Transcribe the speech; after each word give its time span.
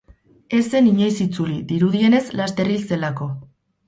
Ez 0.59 0.61
zen 0.77 0.85
inoiz 0.91 1.17
itzuli, 1.25 1.57
dirudienez 1.71 2.21
laster 2.39 2.71
hil 2.73 2.81
zelako. 2.93 3.29